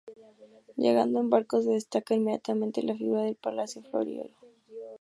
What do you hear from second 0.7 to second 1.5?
Llegando en